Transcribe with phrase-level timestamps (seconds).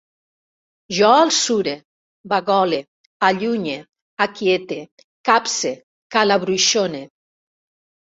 [0.99, 1.73] Jo alçure,
[2.33, 2.81] bagole,
[3.29, 3.77] allunye,
[4.29, 4.81] aquiete,
[5.33, 5.77] capce,
[6.13, 7.07] calabruixone